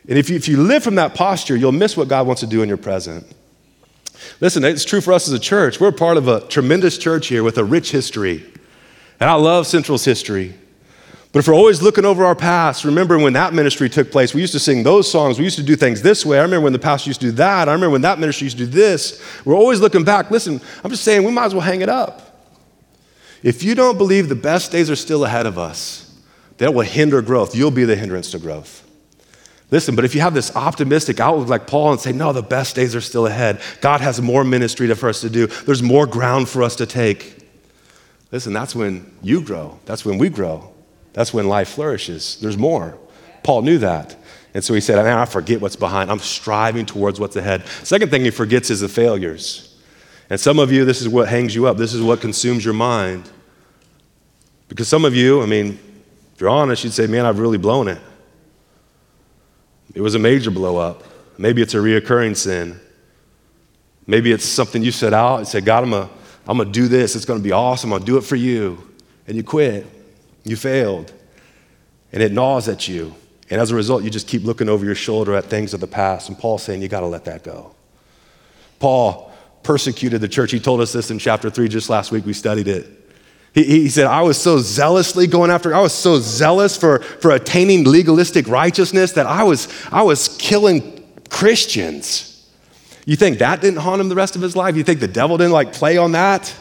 [0.08, 2.48] And if you, if you live from that posture, you'll miss what God wants to
[2.48, 3.26] do in your present.
[4.40, 5.80] Listen, it's true for us as a church.
[5.80, 8.46] We're part of a tremendous church here with a rich history.
[9.20, 10.56] And I love Central's history.
[11.34, 14.42] But if we're always looking over our past, remembering when that ministry took place, we
[14.42, 16.40] used to sing those songs, we used to do things this way.
[16.40, 17.68] I remember when the pastor used to do that.
[17.68, 19.22] I remember when that ministry used to do this.
[19.44, 20.32] We're always looking back.
[20.32, 22.46] Listen, I'm just saying we might as well hang it up.
[23.44, 26.18] If you don't believe the best days are still ahead of us,
[26.58, 27.56] that will hinder growth.
[27.56, 28.87] You'll be the hindrance to growth.
[29.70, 32.76] Listen, but if you have this optimistic outlook like Paul and say, no, the best
[32.76, 36.48] days are still ahead, God has more ministry for us to do, there's more ground
[36.48, 37.38] for us to take.
[38.32, 39.80] Listen, that's when you grow.
[39.86, 40.74] That's when we grow.
[41.14, 42.38] That's when life flourishes.
[42.40, 42.98] There's more.
[43.44, 44.16] Paul knew that.
[44.54, 46.10] And so he said, I forget what's behind.
[46.10, 47.68] I'm striving towards what's ahead.
[47.84, 49.76] Second thing he forgets is the failures.
[50.30, 51.78] And some of you, this is what hangs you up.
[51.78, 53.30] This is what consumes your mind.
[54.68, 55.80] Because some of you, I mean,
[56.34, 58.00] if you're honest, you'd say, Man, I've really blown it.
[59.98, 61.04] It was a major blow up.
[61.40, 62.80] Maybe it's a reoccurring sin.
[64.06, 66.10] Maybe it's something you set out and said, God, I'm going
[66.48, 67.16] I'm to do this.
[67.16, 67.92] It's going to be awesome.
[67.92, 68.78] I'll do it for you.
[69.26, 69.88] And you quit.
[70.44, 71.12] You failed.
[72.14, 73.16] And it gnaws at you.
[73.50, 75.88] And as a result, you just keep looking over your shoulder at things of the
[75.88, 76.30] past.
[76.30, 77.74] And Paul's saying, you got to let that go.
[78.78, 79.34] Paul
[79.64, 80.52] persecuted the church.
[80.52, 82.24] He told us this in chapter 3 just last week.
[82.24, 83.07] We studied it.
[83.58, 87.32] He, he said, I was so zealously going after, I was so zealous for, for
[87.32, 92.48] attaining legalistic righteousness that I was, I was killing Christians.
[93.08, 94.76] You think that didn't haunt him the rest of his life?
[94.76, 96.56] You think the devil didn't like play on that?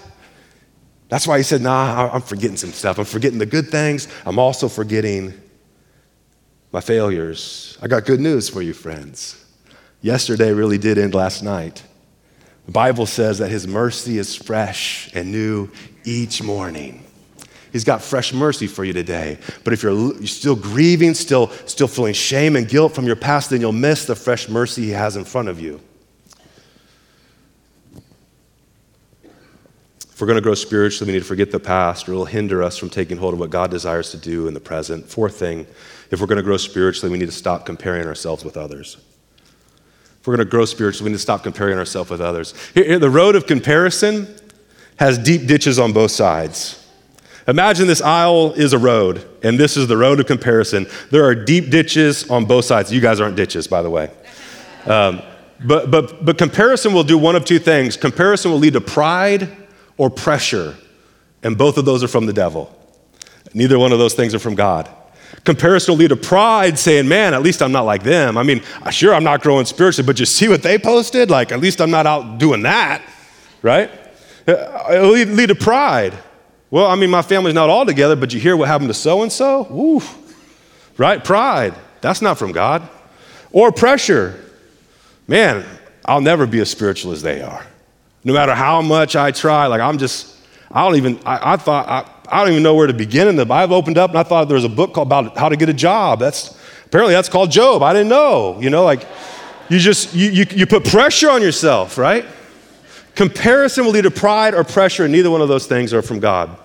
[1.11, 2.99] That's why he said, Nah, I'm forgetting some stuff.
[2.99, 4.09] I'm forgetting the good things.
[4.25, 5.35] I'm also forgetting
[6.73, 7.77] my failures.
[7.83, 9.45] I got good news for you, friends.
[10.01, 11.85] Yesterday really did end last night.
[12.65, 15.71] The Bible says that his mercy is fresh and new
[16.07, 17.03] each morning.
[17.73, 19.39] He's got fresh mercy for you today.
[19.63, 23.61] But if you're, still grieving, still, still feeling shame and guilt from your past, then
[23.61, 25.81] you'll miss the fresh mercy he has in front of you.
[30.01, 32.63] If we're going to grow spiritually, we need to forget the past, or it'll hinder
[32.63, 35.07] us from taking hold of what God desires to do in the present.
[35.07, 35.67] Fourth thing,
[36.11, 38.97] if we're going to grow spiritually, we need to stop comparing ourselves with others.
[40.19, 42.55] If we're going to grow spiritually, we need to stop comparing ourselves with others.
[42.73, 44.35] Here, the road of comparison
[44.97, 46.83] has deep ditches on both sides.
[47.49, 50.87] Imagine this aisle is a road, and this is the road of comparison.
[51.11, 52.93] There are deep ditches on both sides.
[52.93, 54.11] You guys aren't ditches, by the way.
[54.85, 55.23] Um,
[55.65, 59.49] but, but, but comparison will do one of two things comparison will lead to pride
[59.97, 60.77] or pressure,
[61.43, 62.75] and both of those are from the devil.
[63.55, 64.89] Neither one of those things are from God.
[65.45, 68.37] Comparison will lead to pride, saying, Man, at least I'm not like them.
[68.37, 71.31] I mean, sure, I'm not growing spiritually, but you see what they posted?
[71.31, 73.03] Like, at least I'm not out doing that,
[73.63, 73.91] right?
[74.47, 76.15] Uh, it'll lead, lead to pride.
[76.71, 79.23] Well, I mean, my family's not all together, but you hear what happened to so
[79.23, 79.63] and so?
[79.71, 80.03] Woo.
[80.97, 81.23] Right?
[81.23, 81.75] Pride.
[82.01, 82.89] That's not from God.
[83.53, 84.43] Or pressure.
[85.29, 85.65] Man,
[86.05, 87.67] I'll never be as spiritual as they are.
[88.25, 90.37] No matter how much I try, like I'm just,
[90.71, 93.37] I don't even, I, I thought, I, I don't even know where to begin in
[93.37, 95.57] the Bible opened up and I thought there was a book called about how to
[95.57, 96.19] get a job.
[96.19, 97.83] That's apparently that's called Job.
[97.83, 98.59] I didn't know.
[98.61, 99.07] You know, like
[99.69, 102.25] you just you, you, you put pressure on yourself, right?
[103.17, 106.21] Comparison will lead to pride or pressure, and neither one of those things are from
[106.21, 106.57] God.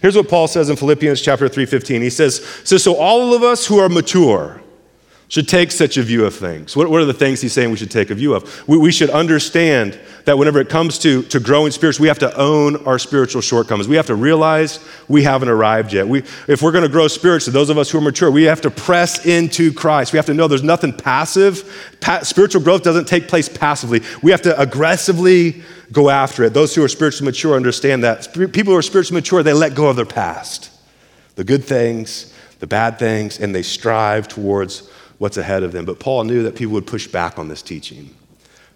[0.00, 2.02] Here's what Paul says in Philippians chapter 3:15.
[2.02, 4.60] He says, so, so all of us who are mature,
[5.28, 6.74] should take such a view of things.
[6.74, 8.66] What, what are the things he's saying we should take a view of?
[8.66, 12.34] We, we should understand that whenever it comes to, to growing spirits, we have to
[12.34, 13.88] own our spiritual shortcomings.
[13.88, 16.08] We have to realize we haven't arrived yet.
[16.08, 18.62] We, if we're going to grow spiritually, those of us who are mature, we have
[18.62, 20.14] to press into Christ.
[20.14, 21.96] We have to know there's nothing passive.
[22.00, 24.00] Pa- spiritual growth doesn't take place passively.
[24.22, 25.62] We have to aggressively
[25.92, 26.54] go after it.
[26.54, 28.32] Those who are spiritually mature understand that.
[28.32, 30.70] People who are spiritually mature, they let go of their past,
[31.36, 35.84] the good things, the bad things, and they strive towards what's ahead of them.
[35.84, 38.14] But Paul knew that people would push back on this teaching.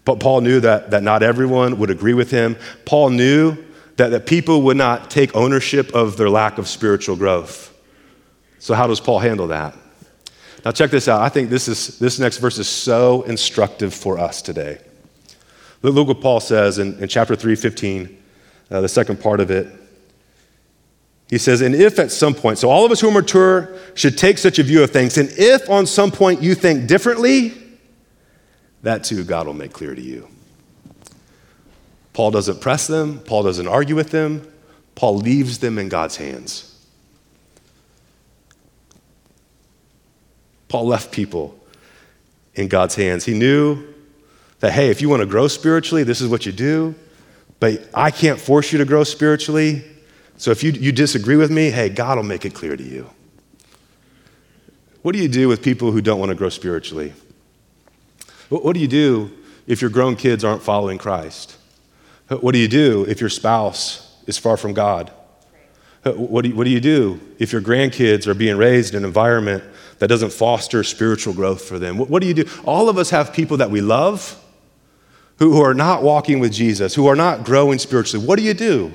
[0.05, 2.57] But Paul knew that, that not everyone would agree with him.
[2.85, 3.57] Paul knew
[3.95, 7.69] that, that people would not take ownership of their lack of spiritual growth.
[8.59, 9.75] So, how does Paul handle that?
[10.65, 11.21] Now, check this out.
[11.21, 14.79] I think this, is, this next verse is so instructive for us today.
[15.81, 18.23] Look what Paul says in, in chapter 3, 15,
[18.71, 19.67] uh, the second part of it.
[21.29, 24.17] He says, and if at some point, so all of us who are mature should
[24.17, 27.53] take such a view of things, and if on some point you think differently,
[28.83, 30.27] that too God will make clear to you.
[32.11, 34.47] Paul doesn't press them, Paul doesn't argue with them,
[34.95, 36.69] Paul leaves them in God's hands.
[40.67, 41.59] Paul left people
[42.55, 43.25] in God's hands.
[43.25, 43.93] He knew
[44.59, 46.95] that, hey, if you want to grow spiritually, this is what you do,
[47.59, 49.83] but I can't force you to grow spiritually.
[50.37, 53.09] So if you, you disagree with me, hey, God will make it clear to you.
[55.01, 57.13] What do you do with people who don't want to grow spiritually?
[58.49, 59.31] What, what do you do
[59.67, 61.57] if your grown kids aren't following Christ?
[62.29, 65.11] What do you do if your spouse is far from God?
[66.03, 69.05] What do, you, what do you do if your grandkids are being raised in an
[69.05, 69.63] environment
[69.99, 71.97] that doesn't foster spiritual growth for them?
[71.97, 72.49] What, what do you do?
[72.65, 74.41] All of us have people that we love
[75.39, 78.25] who, who are not walking with Jesus, who are not growing spiritually.
[78.25, 78.91] What do you do?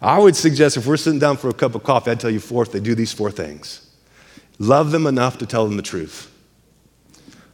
[0.00, 2.40] I would suggest if we're sitting down for a cup of coffee, I'd tell you
[2.40, 3.84] four, they do these four things.
[4.58, 6.32] Love them enough to tell them the truth.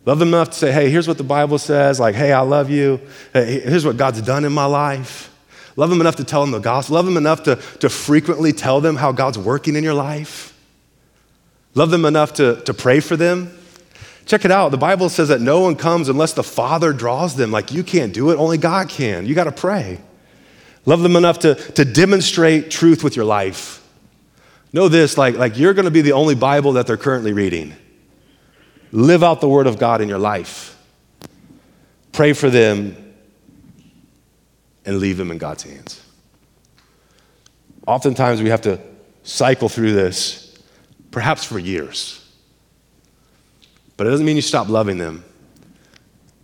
[0.07, 2.68] Love them enough to say, hey, here's what the Bible says, like, hey, I love
[2.68, 3.00] you.
[3.33, 5.30] Hey, here's what God's done in my life.
[5.76, 6.94] Love them enough to tell them the gospel.
[6.94, 10.52] Love them enough to, to frequently tell them how God's working in your life.
[11.74, 13.57] Love them enough to, to pray for them.
[14.26, 14.70] Check it out.
[14.70, 17.50] The Bible says that no one comes unless the Father draws them.
[17.50, 19.26] Like, you can't do it, only God can.
[19.26, 20.00] You got to pray.
[20.87, 23.81] Love them enough to, to demonstrate truth with your life.
[24.73, 27.75] Know this like, like you're going to be the only Bible that they're currently reading.
[28.92, 30.77] Live out the Word of God in your life.
[32.12, 33.14] Pray for them
[34.85, 36.03] and leave them in God's hands.
[37.87, 38.81] Oftentimes we have to
[39.23, 40.59] cycle through this,
[41.11, 42.20] perhaps for years.
[43.97, 45.25] But it doesn't mean you stop loving them.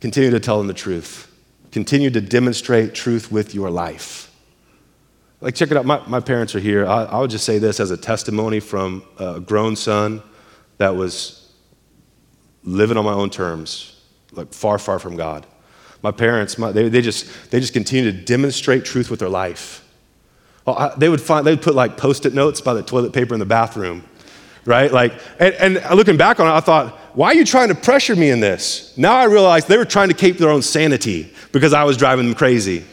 [0.01, 1.27] Continue to tell them the truth.
[1.73, 4.30] Continue to demonstrate truth with your life.
[5.41, 5.87] Like, check it out.
[5.87, 6.87] My, my parents are here.
[6.87, 10.23] I, I would just say this as a testimony from a grown son
[10.77, 11.53] that was
[12.63, 14.01] living on my own terms,
[14.33, 15.47] like far, far from God.
[16.03, 19.87] My parents, my, they, they, just, they just continue to demonstrate truth with their life.
[20.67, 23.33] Well, I, they would find, they'd put like post it notes by the toilet paper
[23.35, 24.05] in the bathroom,
[24.67, 24.93] right?
[24.93, 28.15] Like, and, and looking back on it, I thought, why are you trying to pressure
[28.15, 28.97] me in this?
[28.97, 32.27] Now I realize they were trying to keep their own sanity because I was driving
[32.27, 32.85] them crazy,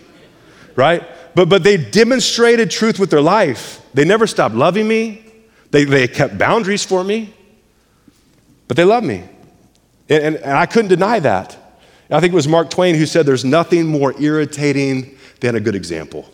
[0.76, 1.04] right?
[1.38, 3.80] But, but they demonstrated truth with their life.
[3.94, 5.24] They never stopped loving me,
[5.70, 7.32] they, they kept boundaries for me,
[8.68, 9.24] but they loved me.
[10.10, 11.56] And, and, and I couldn't deny that.
[12.10, 15.76] I think it was Mark Twain who said, There's nothing more irritating than a good
[15.76, 16.28] example.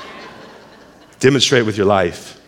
[1.18, 2.40] Demonstrate with your life.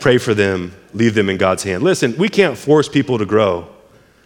[0.00, 0.74] Pray for them.
[0.92, 1.84] Leave them in God's hand.
[1.84, 3.68] Listen, we can't force people to grow.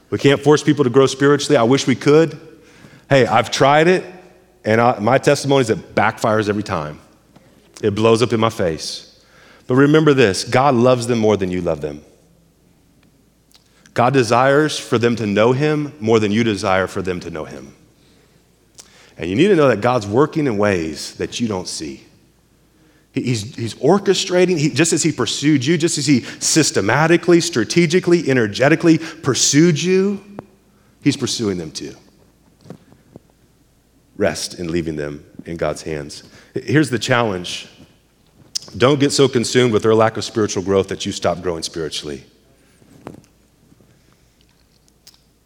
[0.09, 1.59] We can't force people to grow spiritually.
[1.59, 2.41] I wish we could.
[3.11, 4.16] Hey, I've tried it.
[4.67, 6.99] And I, my testimony is it backfires every time.
[7.83, 9.25] It blows up in my face.
[9.67, 12.05] But remember this God loves them more than you love them.
[13.95, 17.45] God desires for them to know Him more than you desire for them to know
[17.45, 17.75] Him.
[19.17, 22.03] And you need to know that God's working in ways that you don't see.
[23.13, 28.99] He's, he's orchestrating, he, just as He pursued you, just as He systematically, strategically, energetically
[28.99, 30.23] pursued you,
[31.01, 31.97] He's pursuing them too
[34.17, 36.23] rest in leaving them in God's hands.
[36.55, 37.69] Here's the challenge
[38.77, 42.25] don't get so consumed with their lack of spiritual growth that you stop growing spiritually.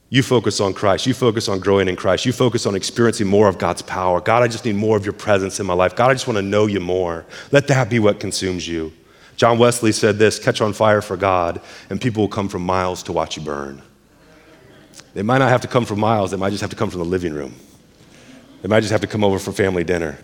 [0.09, 1.07] You focus on Christ.
[1.07, 2.27] You focus on growing in Christ.
[2.27, 4.21] You focus on experiencing more of God's power.
[4.21, 5.95] God, I just need more of your presence in my life.
[5.95, 7.25] God, I just want to know you more.
[7.53, 8.93] Let that be what consumes you.
[9.37, 13.05] John Wesley said this catch on fire for God, and people will come from miles
[13.05, 13.81] to watch you burn.
[15.15, 16.99] They might not have to come from miles, they might just have to come from
[16.99, 17.55] the living room.
[18.63, 20.19] They might just have to come over for family dinner.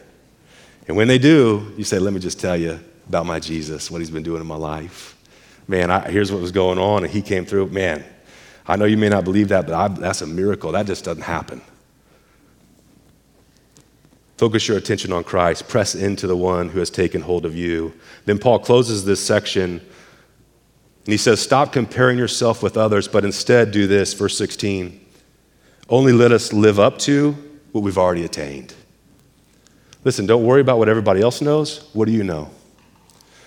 [0.89, 4.01] And when they do, you say, Let me just tell you about my Jesus, what
[4.01, 5.17] he's been doing in my life.
[5.69, 7.69] Man, I, here's what was going on, and he came through.
[7.69, 8.05] Man,
[8.67, 10.73] I know you may not believe that, but I, that's a miracle.
[10.73, 11.61] That just doesn't happen.
[14.37, 15.67] Focus your attention on Christ.
[15.67, 17.95] Press into the one who has taken hold of you.
[18.27, 23.71] Then Paul closes this section and he says, Stop comparing yourself with others, but instead
[23.71, 24.13] do this.
[24.13, 25.01] Verse 16
[25.89, 27.46] Only let us live up to
[27.77, 28.75] what we've already attained.
[30.03, 31.91] Listen, don't worry about what everybody else knows.
[31.93, 32.51] What do you know?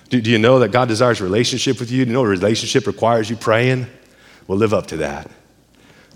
[0.09, 2.05] Do, do you know that God desires a relationship with you?
[2.05, 3.87] Do you know a relationship requires you praying?
[4.47, 5.25] Well, live up to that.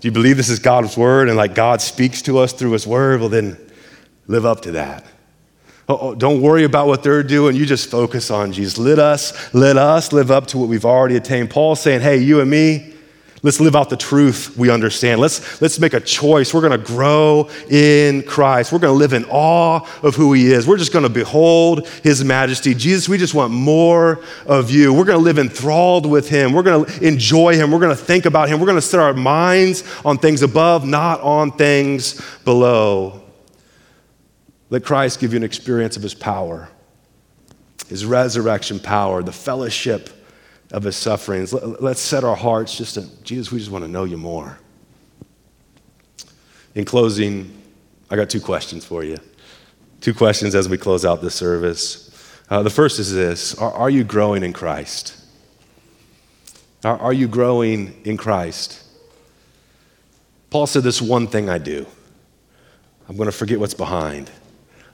[0.00, 2.86] Do you believe this is God's word and like God speaks to us through his
[2.86, 3.18] word?
[3.18, 3.58] Well, then
[4.28, 5.04] live up to that.
[5.88, 7.56] Oh, oh, don't worry about what they're doing.
[7.56, 8.78] You just focus on Jesus.
[8.78, 11.50] Let us, let us live up to what we've already attained.
[11.50, 12.93] Paul's saying, hey, you and me,
[13.44, 15.20] Let's live out the truth we understand.
[15.20, 16.54] Let's, let's make a choice.
[16.54, 18.72] We're going to grow in Christ.
[18.72, 20.66] We're going to live in awe of who He is.
[20.66, 22.72] We're just going to behold His majesty.
[22.74, 24.94] Jesus, we just want more of you.
[24.94, 26.54] We're going to live enthralled with Him.
[26.54, 27.70] We're going to enjoy Him.
[27.70, 28.60] We're going to think about Him.
[28.60, 33.24] We're going to set our minds on things above, not on things below.
[34.70, 36.70] Let Christ give you an experience of His power,
[37.88, 40.08] His resurrection power, the fellowship
[40.74, 41.52] of his sufferings.
[41.52, 44.58] Let's set our hearts just to, Jesus, we just want to know you more.
[46.74, 47.62] In closing,
[48.10, 49.16] I got two questions for you.
[50.00, 52.10] Two questions as we close out this service.
[52.50, 55.16] Uh, the first is this Are, are you growing in Christ?
[56.82, 58.82] Are, are you growing in Christ?
[60.50, 61.86] Paul said, This one thing I do.
[63.08, 64.28] I'm going to forget what's behind,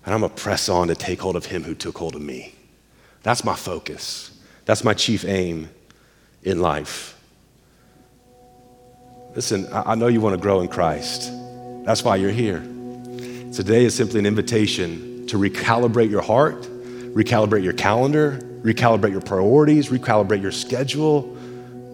[0.05, 2.23] and I'm going to press on to take hold of him who took hold of
[2.23, 2.55] me.
[3.23, 4.30] That's my focus.
[4.71, 5.69] That's my chief aim
[6.45, 7.21] in life.
[9.35, 11.33] Listen, I know you want to grow in Christ.
[11.85, 12.61] That's why you're here.
[13.53, 19.89] Today is simply an invitation to recalibrate your heart, recalibrate your calendar, recalibrate your priorities,
[19.89, 21.37] recalibrate your schedule,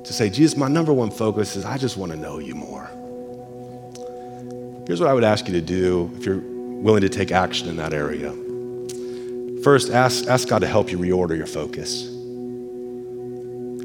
[0.04, 2.84] to say, Jesus, my number one focus is I just want to know you more.
[4.86, 7.76] Here's what I would ask you to do if you're willing to take action in
[7.76, 8.32] that area.
[9.62, 12.12] First, ask, ask God to help you reorder your focus.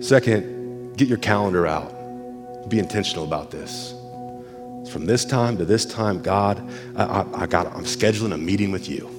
[0.02, 2.68] Second, get your calendar out.
[2.70, 3.93] Be intentional about this.
[4.91, 6.60] From this time to this time, God,
[6.95, 9.10] I, I, I got, I'm scheduling a meeting with you.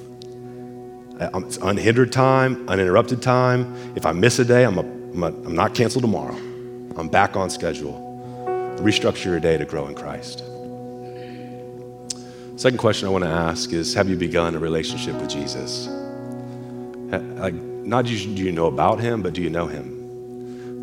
[1.20, 3.94] It's unhindered time, uninterrupted time.
[3.94, 6.34] If I miss a day, I'm, a, I'm, a, I'm not canceled tomorrow.
[6.34, 8.08] I'm back on schedule.
[8.80, 10.40] Restructure your day to grow in Christ.
[12.60, 15.86] Second question I want to ask is Have you begun a relationship with Jesus?
[17.08, 20.01] Like, not do you know about him, but do you know him?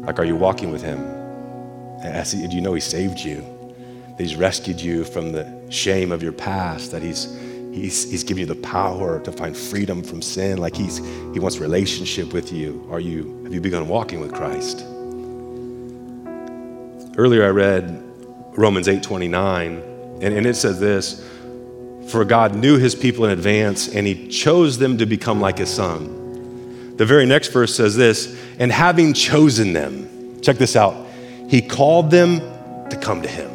[0.09, 0.97] Like, are you walking with Him?
[2.01, 3.45] He, do you know He saved you?
[4.17, 7.37] That He's rescued you from the shame of your past, that He's
[7.71, 10.57] He's, he's given you the power to find freedom from sin.
[10.57, 12.87] Like he's, he wants relationship with you.
[12.89, 14.83] Are you, have you begun walking with Christ?
[17.15, 18.03] Earlier I read
[18.57, 19.83] Romans 8 29,
[20.21, 21.23] and, and it says this
[22.09, 25.69] For God knew his people in advance, and he chose them to become like his
[25.69, 26.19] son.
[26.99, 31.07] The very next verse says this and having chosen them, check this out,
[31.47, 32.39] he called them
[32.89, 33.49] to come to him.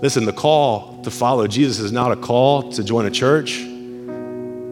[0.00, 3.58] Listen, the call to follow Jesus is not a call to join a church.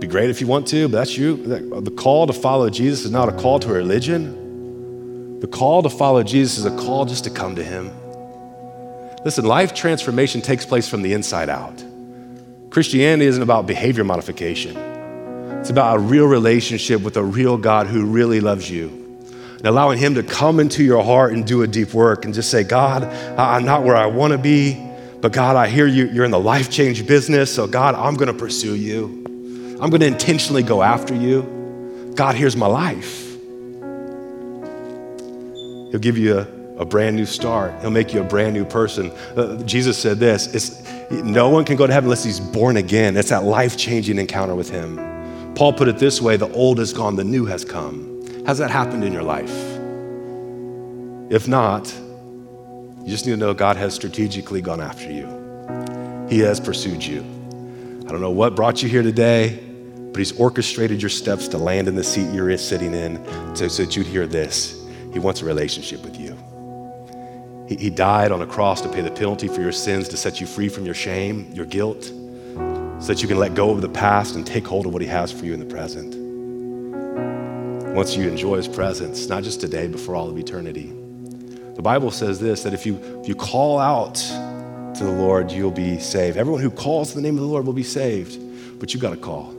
[0.01, 1.37] Be great if you want to, but that's you.
[1.37, 5.39] The call to follow Jesus is not a call to a religion.
[5.39, 7.93] The call to follow Jesus is a call just to come to him.
[9.25, 11.85] Listen, life transformation takes place from the inside out.
[12.71, 14.92] Christianity isn't about behavior modification.
[15.63, 18.89] It's about a real relationship with a real God who really loves you.
[19.59, 22.51] And allowing Him to come into your heart and do a deep work and just
[22.51, 23.05] say, God,
[23.39, 24.77] I'm not where I want to be,
[25.21, 26.09] but God, I hear you.
[26.09, 27.55] You're in the life change business.
[27.55, 29.05] So, God, I'm going to pursue you.
[29.81, 32.13] I'm going to intentionally go after you.
[32.17, 33.31] God, here's my life.
[35.93, 36.49] He'll give you a,
[36.79, 37.81] a brand new start.
[37.83, 39.13] He'll make you a brand new person.
[39.37, 40.83] Uh, Jesus said this
[41.13, 43.17] no one can go to heaven unless he's born again.
[43.17, 45.12] It's that life changing encounter with him.
[45.55, 48.23] Paul put it this way the old is gone, the new has come.
[48.47, 49.53] Has that happened in your life?
[51.31, 51.93] If not,
[53.03, 55.27] you just need to know God has strategically gone after you.
[56.29, 57.21] He has pursued you.
[57.21, 59.63] I don't know what brought you here today,
[60.13, 63.25] but He's orchestrated your steps to land in the seat you're sitting in
[63.55, 64.87] so, so that you'd hear this.
[65.13, 66.37] He wants a relationship with you.
[67.69, 70.41] He, he died on a cross to pay the penalty for your sins, to set
[70.41, 72.11] you free from your shame, your guilt
[73.03, 75.09] so that you can let go of the past and take hold of what He
[75.09, 76.15] has for you in the present.
[77.97, 80.93] Once you enjoy His presence, not just today, but for all of eternity.
[81.75, 85.73] The Bible says this that if you, if you call out to the Lord, you'll
[85.73, 86.37] be saved.
[86.37, 88.39] Everyone who calls to the name of the Lord will be saved,
[88.79, 89.53] but you've got to call.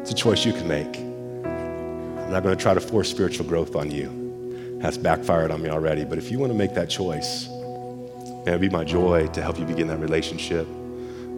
[0.00, 0.96] It's a choice you can make.
[0.96, 4.78] I'm not going to try to force spiritual growth on you.
[4.82, 6.04] That's backfired on me already.
[6.04, 9.58] But if you want to make that choice, Man, it'd be my joy to help
[9.58, 10.66] you begin that relationship.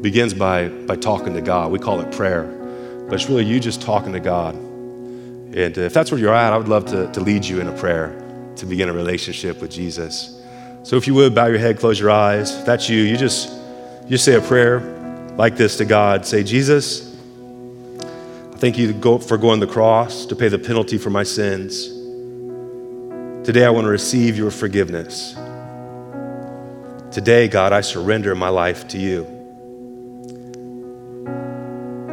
[0.03, 1.71] Begins by, by talking to God.
[1.71, 2.43] We call it prayer,
[3.09, 4.57] but it's really you just talking to God.
[4.57, 7.69] And uh, if that's where you're at, I would love to, to lead you in
[7.69, 8.19] a prayer
[8.57, 10.43] to begin a relationship with Jesus.
[10.83, 12.53] So if you would, bow your head, close your eyes.
[12.53, 13.51] If that's you, you just,
[14.05, 14.81] you just say a prayer
[15.37, 16.27] like this to God.
[16.27, 17.17] Say, Jesus,
[18.01, 21.87] I thank you for going to the cross to pay the penalty for my sins.
[23.47, 25.35] Today I want to receive your forgiveness.
[27.13, 29.42] Today, God, I surrender my life to you.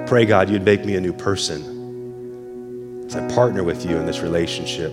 [0.09, 4.21] Pray, God, you'd make me a new person as I partner with you in this
[4.21, 4.91] relationship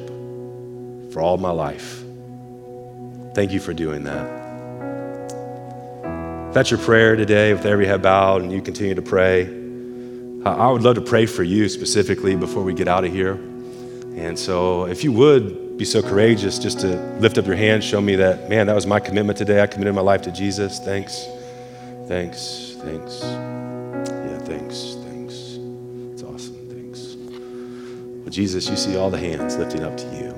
[1.10, 2.02] for all my life.
[3.34, 4.26] Thank you for doing that.
[6.48, 9.46] If that's your prayer today, with every head bowed and you continue to pray,
[10.44, 13.36] I would love to pray for you specifically before we get out of here.
[14.16, 16.88] And so, if you would, be so courageous just to
[17.20, 19.62] lift up your hand, show me that, man, that was my commitment today.
[19.62, 20.78] I committed my life to Jesus.
[20.78, 21.26] Thanks.
[22.06, 22.76] Thanks.
[22.82, 23.22] Thanks.
[23.22, 24.95] Yeah, thanks.
[28.32, 30.32] Jesus, you see all the hands lifting up to you.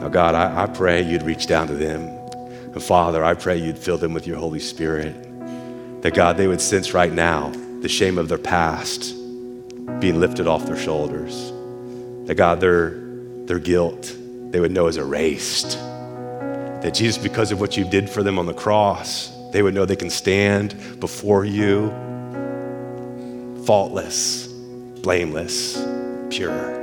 [0.00, 2.02] Now, God, I, I pray you'd reach down to them.
[2.72, 5.14] And Father, I pray you'd fill them with your Holy Spirit.
[6.02, 7.50] That, God, they would sense right now
[7.80, 9.14] the shame of their past
[10.00, 11.52] being lifted off their shoulders.
[12.26, 13.06] That, God, they're
[13.46, 14.14] their guilt,
[14.50, 15.78] they would know is erased.
[16.82, 19.84] That Jesus, because of what you did for them on the cross, they would know
[19.84, 21.90] they can stand before you
[23.64, 25.76] faultless, blameless,
[26.30, 26.82] pure.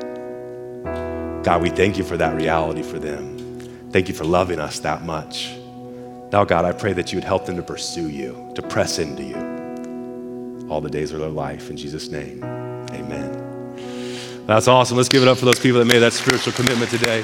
[1.43, 3.59] God, we thank you for that reality for them.
[3.91, 5.55] Thank you for loving us that much.
[6.31, 9.23] Now, God, I pray that you would help them to pursue you, to press into
[9.23, 11.69] you all the days of their life.
[11.69, 14.45] In Jesus' name, amen.
[14.47, 14.97] That's awesome.
[14.97, 17.23] Let's give it up for those people that made that spiritual commitment today.